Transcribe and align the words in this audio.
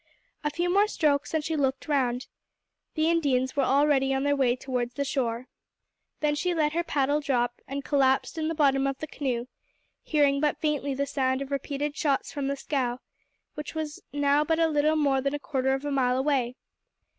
A 0.43 0.49
few 0.49 0.67
more 0.73 0.87
strokes 0.87 1.31
and 1.31 1.43
she 1.45 1.55
looked 1.55 1.87
round. 1.87 2.25
The 2.95 3.07
Indians 3.07 3.55
were 3.55 3.61
already 3.61 4.15
on 4.15 4.23
their 4.23 4.35
way 4.35 4.55
towards 4.55 4.95
the 4.95 5.05
shore. 5.05 5.45
Then 6.21 6.33
she 6.33 6.55
let 6.55 6.73
her 6.73 6.83
paddle 6.83 7.19
drop, 7.19 7.61
and 7.67 7.83
collapsed 7.85 8.35
in 8.35 8.47
the 8.47 8.55
bottom 8.55 8.87
of 8.87 8.97
the 8.97 9.05
canoe, 9.05 9.45
hearing 10.01 10.39
but 10.39 10.59
faintly 10.59 10.95
the 10.95 11.05
sound 11.05 11.39
of 11.43 11.51
repeated 11.51 11.95
shots 11.95 12.31
from 12.33 12.47
the 12.47 12.55
scow, 12.55 12.97
which 13.53 13.75
was 13.75 14.01
now 14.11 14.43
but 14.43 14.57
a 14.57 14.65
little 14.67 14.95
more 14.95 15.21
than 15.21 15.35
a 15.35 15.39
quarter 15.39 15.71
of 15.75 15.85
a 15.85 15.91
mile 15.91 16.17
away. 16.17 16.55